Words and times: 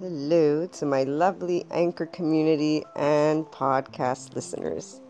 Hello 0.00 0.66
to 0.66 0.84
my 0.84 1.04
lovely 1.04 1.64
anchor 1.70 2.04
community 2.04 2.84
and 2.94 3.46
podcast 3.46 4.34
listeners. 4.34 5.00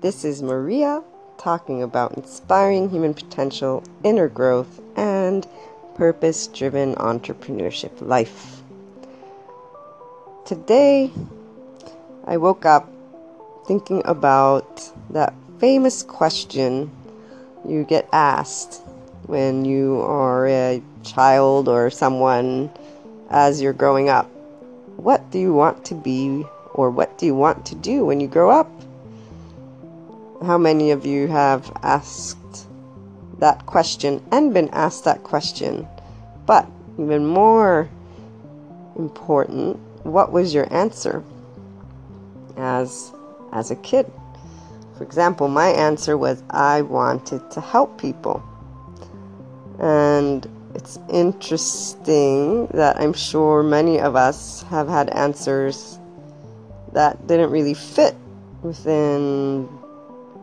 This 0.00 0.24
is 0.24 0.42
Maria 0.42 1.04
talking 1.38 1.80
about 1.80 2.16
inspiring 2.16 2.90
human 2.90 3.14
potential, 3.14 3.84
inner 4.02 4.28
growth, 4.28 4.80
and 4.96 5.46
purpose 5.94 6.48
driven 6.48 6.94
entrepreneurship 6.96 7.92
life. 8.00 8.62
Today, 10.44 11.12
I 12.24 12.38
woke 12.38 12.64
up 12.64 12.90
thinking 13.66 14.02
about 14.06 14.90
that 15.10 15.34
famous 15.60 16.02
question 16.02 16.90
you 17.68 17.84
get 17.84 18.08
asked 18.12 18.82
when 19.26 19.64
you 19.64 20.00
are 20.00 20.48
a 20.48 20.82
child 21.04 21.68
or 21.68 21.90
someone 21.90 22.70
as 23.32 23.60
you're 23.60 23.72
growing 23.72 24.08
up. 24.08 24.26
What 24.96 25.30
do 25.30 25.38
you 25.38 25.52
want 25.52 25.84
to 25.86 25.94
be 25.94 26.44
or 26.74 26.90
what 26.90 27.18
do 27.18 27.26
you 27.26 27.34
want 27.34 27.66
to 27.66 27.74
do 27.74 28.04
when 28.04 28.20
you 28.20 28.28
grow 28.28 28.50
up? 28.50 28.70
How 30.44 30.58
many 30.58 30.90
of 30.90 31.06
you 31.06 31.28
have 31.28 31.70
asked 31.82 32.66
that 33.38 33.64
question 33.66 34.22
and 34.30 34.52
been 34.52 34.68
asked 34.70 35.04
that 35.04 35.22
question? 35.22 35.88
But 36.46 36.68
even 36.98 37.26
more 37.26 37.88
important, 38.96 39.78
what 40.04 40.32
was 40.32 40.52
your 40.52 40.72
answer 40.72 41.24
as 42.56 43.12
as 43.52 43.70
a 43.70 43.76
kid? 43.76 44.10
For 44.96 45.04
example, 45.04 45.48
my 45.48 45.68
answer 45.68 46.16
was 46.18 46.42
I 46.50 46.82
wanted 46.82 47.50
to 47.52 47.60
help 47.60 48.00
people. 48.00 48.42
And 49.78 50.46
it's 50.74 50.98
interesting 51.10 52.66
that 52.68 52.98
I'm 52.98 53.12
sure 53.12 53.62
many 53.62 54.00
of 54.00 54.16
us 54.16 54.62
have 54.64 54.88
had 54.88 55.10
answers 55.10 55.98
that 56.92 57.26
didn't 57.26 57.50
really 57.50 57.74
fit 57.74 58.14
within 58.62 59.68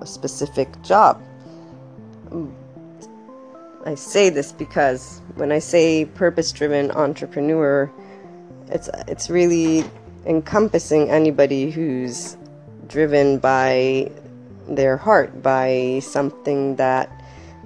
a 0.00 0.06
specific 0.06 0.68
job. 0.82 1.22
I 3.84 3.94
say 3.94 4.30
this 4.30 4.52
because 4.52 5.20
when 5.36 5.52
I 5.52 5.60
say 5.60 6.04
purpose 6.04 6.50
driven 6.50 6.90
entrepreneur, 6.90 7.90
it's 8.68 8.90
it's 9.06 9.30
really 9.30 9.84
encompassing 10.26 11.08
anybody 11.08 11.70
who's 11.70 12.36
driven 12.88 13.38
by 13.38 14.10
their 14.68 14.96
heart, 14.96 15.40
by 15.40 16.00
something 16.02 16.74
that 16.76 17.15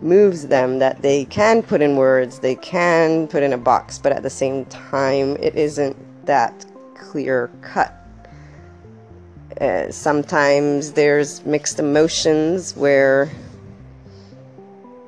moves 0.03 0.47
them 0.47 0.79
that 0.79 1.03
they 1.03 1.25
can 1.27 1.63
put 1.63 1.83
in 1.83 1.97
words, 1.97 2.39
they 2.39 2.55
can 2.55 3.29
put 3.29 3.43
in 3.43 3.53
a 3.53 3.59
box, 3.59 3.99
but 3.99 4.13
at 4.13 4.23
the 4.23 4.31
same 4.31 4.65
time, 4.67 5.37
it 5.37 5.55
isn't 5.55 5.97
that 6.27 6.65
clear 6.95 7.51
cut. 7.61 7.97
Uh, 9.61 9.91
sometimes 9.91 10.93
there's 10.93 11.45
mixed 11.45 11.79
emotions 11.79 12.75
where 12.77 13.31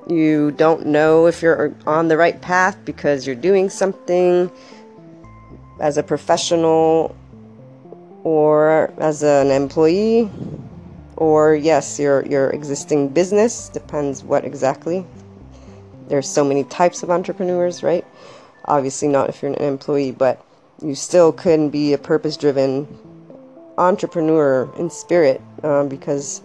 you 0.08 0.50
don't 0.52 0.84
know 0.84 1.27
if 1.27 1.42
you're 1.42 1.74
on 1.86 2.08
the 2.08 2.16
right 2.16 2.40
path 2.42 2.77
because 2.84 3.27
you're 3.27 3.36
doing 3.36 3.70
something 3.70 4.50
as 5.80 5.96
a 5.96 6.02
professional 6.02 7.14
or 8.24 8.92
as 8.98 9.22
an 9.22 9.50
employee 9.50 10.30
or 11.22 11.54
yes, 11.54 12.00
your 12.00 12.26
your 12.26 12.50
existing 12.50 13.06
business 13.06 13.68
depends 13.68 14.24
what 14.24 14.44
exactly. 14.44 15.06
There's 16.08 16.28
so 16.28 16.42
many 16.44 16.64
types 16.64 17.04
of 17.04 17.10
entrepreneurs, 17.10 17.84
right? 17.84 18.04
Obviously, 18.64 19.06
not 19.06 19.28
if 19.28 19.40
you're 19.40 19.52
an 19.52 19.62
employee, 19.62 20.10
but 20.10 20.44
you 20.82 20.96
still 20.96 21.30
can 21.30 21.70
be 21.70 21.92
a 21.92 21.98
purpose-driven 21.98 22.88
entrepreneur 23.78 24.68
in 24.76 24.90
spirit. 24.90 25.40
Um, 25.62 25.88
because 25.88 26.40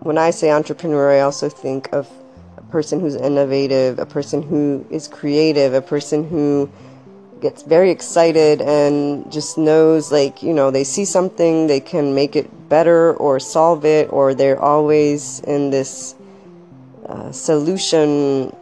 when 0.00 0.18
I 0.18 0.32
say 0.32 0.50
entrepreneur, 0.50 1.12
I 1.12 1.20
also 1.20 1.48
think 1.48 1.88
of 1.92 2.10
a 2.56 2.62
person 2.72 2.98
who's 2.98 3.14
innovative, 3.14 4.00
a 4.00 4.06
person 4.06 4.42
who 4.42 4.84
is 4.90 5.06
creative, 5.06 5.74
a 5.74 5.80
person 5.80 6.28
who 6.28 6.68
gets 7.42 7.62
very 7.62 7.90
excited 7.90 8.62
and 8.62 9.30
just 9.30 9.58
knows 9.58 10.10
like 10.12 10.42
you 10.42 10.54
know 10.54 10.70
they 10.70 10.84
see 10.84 11.04
something 11.04 11.66
they 11.66 11.80
can 11.80 12.14
make 12.14 12.36
it 12.36 12.48
better 12.68 13.12
or 13.14 13.38
solve 13.38 13.84
it 13.84 14.10
or 14.12 14.32
they're 14.32 14.60
always 14.60 15.40
in 15.40 15.70
this 15.70 16.14
uh, 17.06 17.30
solution 17.32 18.54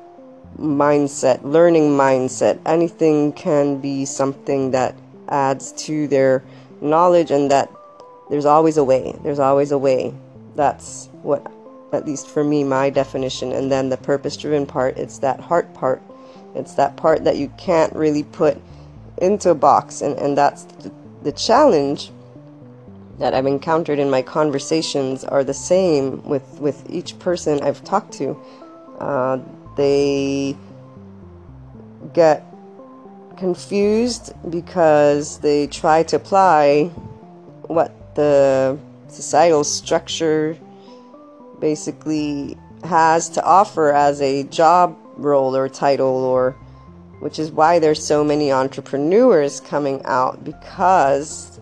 mindset 0.58 1.42
learning 1.42 1.90
mindset. 1.90 2.58
Anything 2.66 3.32
can 3.32 3.80
be 3.80 4.04
something 4.04 4.72
that 4.72 4.94
adds 5.28 5.72
to 5.72 6.08
their 6.08 6.42
knowledge 6.80 7.30
and 7.30 7.50
that 7.50 7.70
there's 8.28 8.44
always 8.44 8.76
a 8.76 8.84
way. 8.84 9.14
There's 9.22 9.38
always 9.38 9.72
a 9.72 9.78
way. 9.78 10.14
That's 10.56 11.08
what 11.22 11.50
at 11.92 12.06
least 12.06 12.28
for 12.28 12.44
me 12.44 12.64
my 12.64 12.90
definition. 12.90 13.52
And 13.52 13.70
then 13.70 13.88
the 13.88 13.96
purpose 13.96 14.36
driven 14.36 14.66
part 14.66 14.96
it's 14.96 15.18
that 15.18 15.40
heart 15.40 15.72
part. 15.74 16.02
It's 16.54 16.74
that 16.74 16.96
part 16.96 17.24
that 17.24 17.36
you 17.36 17.52
can't 17.58 17.94
really 17.94 18.24
put 18.24 18.60
into 19.20 19.50
a 19.50 19.54
box. 19.54 20.02
And, 20.02 20.18
and 20.18 20.36
that's 20.36 20.64
the, 20.64 20.92
the 21.22 21.32
challenge 21.32 22.10
that 23.18 23.34
I've 23.34 23.46
encountered 23.46 23.98
in 23.98 24.08
my 24.10 24.22
conversations 24.22 25.24
are 25.24 25.44
the 25.44 25.54
same 25.54 26.22
with, 26.26 26.58
with 26.58 26.88
each 26.88 27.18
person 27.18 27.60
I've 27.62 27.84
talked 27.84 28.12
to. 28.14 28.40
Uh, 28.98 29.38
they 29.76 30.56
get 32.14 32.44
confused 33.36 34.32
because 34.50 35.38
they 35.38 35.66
try 35.66 36.02
to 36.04 36.16
apply 36.16 36.84
what 37.66 38.14
the 38.14 38.78
societal 39.08 39.64
structure 39.64 40.56
basically 41.60 42.56
has 42.84 43.28
to 43.28 43.44
offer 43.44 43.92
as 43.92 44.20
a 44.22 44.44
job 44.44 44.96
role 45.16 45.54
or 45.54 45.68
title 45.68 46.24
or 46.24 46.56
which 47.20 47.38
is 47.38 47.50
why 47.52 47.78
there's 47.78 48.04
so 48.04 48.24
many 48.24 48.50
entrepreneurs 48.50 49.60
coming 49.60 50.02
out 50.04 50.42
because 50.44 51.60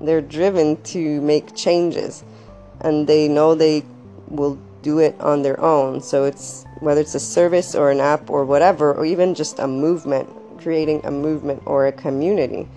they're 0.00 0.20
driven 0.20 0.80
to 0.82 1.20
make 1.22 1.54
changes 1.56 2.22
and 2.80 3.06
they 3.06 3.28
know 3.28 3.54
they 3.54 3.84
will 4.28 4.58
do 4.82 4.98
it 4.98 5.18
on 5.20 5.42
their 5.42 5.58
own. 5.60 6.00
So 6.00 6.24
it's 6.24 6.64
whether 6.80 7.00
it's 7.00 7.14
a 7.14 7.20
service 7.20 7.74
or 7.74 7.90
an 7.90 8.00
app 8.00 8.30
or 8.30 8.44
whatever, 8.44 8.94
or 8.94 9.04
even 9.04 9.34
just 9.34 9.58
a 9.58 9.66
movement, 9.66 10.28
creating 10.58 11.00
a 11.04 11.10
movement 11.10 11.62
or 11.66 11.86
a 11.86 11.92
community. 11.92 12.68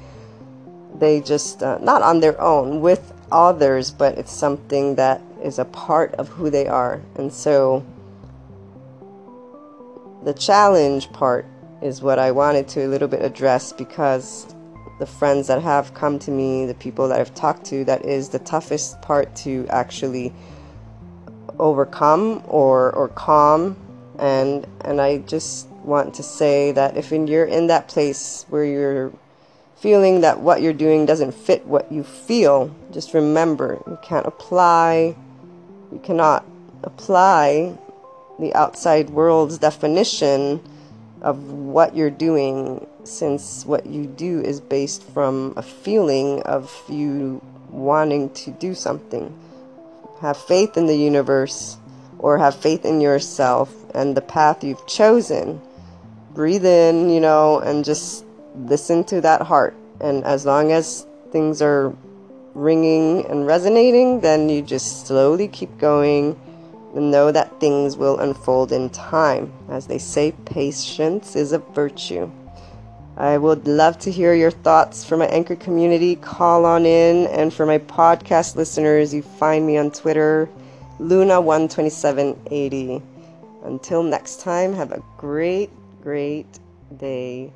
They 0.96 1.22
just, 1.22 1.62
uh, 1.62 1.78
not 1.81 2.02
on 2.02 2.20
their 2.20 2.40
own, 2.42 2.81
with 2.81 3.14
others, 3.31 3.92
but 3.92 4.18
it's 4.18 4.31
something 4.31 4.96
that 4.96 5.22
is 5.44 5.60
a 5.60 5.66
part 5.66 6.14
of 6.16 6.28
who 6.30 6.50
they 6.50 6.68
are. 6.68 7.02
And 7.16 7.31
so 7.31 7.86
the 10.24 10.34
challenge 10.34 11.12
part 11.14 11.46
is 11.81 12.02
what 12.02 12.19
I 12.19 12.31
wanted 12.31 12.68
to 12.69 12.86
a 12.86 12.90
little 12.90 13.08
bit 13.08 13.22
address 13.22 13.74
because 13.74 14.53
the 15.00 15.06
friends 15.06 15.47
that 15.47 15.62
have 15.62 15.94
come 15.94 16.19
to 16.19 16.31
me, 16.31 16.66
the 16.66 16.75
people 16.75 17.08
that 17.08 17.19
I've 17.19 17.34
talked 17.34 17.66
to, 17.66 17.84
that 17.86 18.06
is 18.06 18.30
the 18.30 18.40
toughest 18.40 19.02
part 19.02 19.36
to 19.38 19.66
actually 19.69 20.31
overcome 21.58 22.44
or 22.47 22.92
or 22.92 23.08
calm. 23.09 23.75
And 24.19 24.68
and 24.81 25.02
I 25.02 25.19
just 25.19 25.68
want 25.84 26.14
to 26.16 26.24
say 26.24 26.72
that 26.74 26.97
if 26.97 27.12
you're 27.12 27.46
in 27.46 27.68
that 27.68 27.88
place 27.88 28.46
where 28.50 28.63
you're 28.63 29.12
feeling 29.75 30.22
that 30.22 30.40
what 30.40 30.62
you're 30.62 30.74
doing 30.74 31.08
doesn't 31.08 31.31
fit 31.31 31.66
what 31.66 31.92
you 31.92 32.03
feel, 32.03 32.74
just 32.92 33.16
remember 33.16 33.81
you 33.88 33.98
can't 34.03 34.28
apply 34.28 35.16
you 35.92 36.00
cannot 36.00 36.46
apply 36.84 37.78
the 38.40 38.53
outside 38.53 39.09
world's 39.09 39.58
definition 39.58 40.62
of 41.22 41.52
what 41.52 41.96
you're 41.96 42.09
doing 42.09 42.86
since 43.04 43.66
what 43.66 43.86
you 43.86 44.06
do 44.06 44.42
is 44.42 44.59
based 44.59 45.04
from 45.04 45.54
a 45.56 45.62
feeling 45.62 46.42
of 46.44 46.72
you 46.90 47.42
wanting 47.69 48.30
to 48.31 48.51
do 48.51 48.74
something. 48.74 49.34
Have 50.22 50.38
faith 50.38 50.78
in 50.78 50.86
the 50.86 50.95
universe 50.95 51.78
or 52.19 52.38
have 52.38 52.56
faith 52.56 52.86
in 52.86 53.01
yourself 53.01 53.74
and 53.94 54.16
the 54.16 54.22
path 54.22 54.63
you've 54.63 54.86
chosen. 54.88 55.62
Breathe 56.34 56.66
in, 56.66 57.10
you 57.10 57.19
know, 57.19 57.60
and 57.60 57.84
just 57.84 58.25
listen 58.56 59.04
to 59.06 59.22
that 59.22 59.42
heart. 59.42 59.75
And 60.00 60.24
as 60.24 60.45
long 60.45 60.72
as 60.72 61.06
things 61.31 61.62
are 61.62 61.95
ringing 62.54 63.25
and 63.28 63.45
resonating, 63.45 64.22
then 64.22 64.50
you 64.50 64.62
just 64.62 65.07
slowly 65.07 65.48
keep 65.48 65.78
going 65.78 66.40
and 66.96 67.12
know 67.12 67.32
that 67.32 67.60
things 67.60 67.98
will 67.98 68.20
unfold 68.20 68.72
in 68.72 68.90
time. 68.90 69.52
As 69.70 69.88
they 69.88 69.98
say, 69.98 70.32
patience 70.46 71.36
is 71.36 71.52
a 71.52 71.60
virtue. 71.60 72.32
I 73.18 73.38
would 73.38 73.68
love 73.68 74.00
to 74.00 74.12
hear 74.12 74.34
your 74.34 74.52
thoughts 74.52 75.06
from 75.06 75.20
my 75.20 75.28
anchor 75.28 75.56
community. 75.56 76.16
Call 76.16 76.66
on 76.66 76.86
in. 76.86 77.28
And 77.28 77.54
for 77.54 77.66
my 77.66 77.78
podcast 77.78 78.56
listeners, 78.56 79.14
you 79.14 79.22
find 79.22 79.68
me 79.68 79.78
on 79.78 79.92
Twitter, 79.92 80.50
Luna12780. 81.00 83.02
Until 83.64 84.04
next 84.04 84.42
time, 84.42 84.74
have 84.74 84.92
a 84.92 85.02
great, 85.18 85.70
great 86.02 86.60
day. 86.98 87.54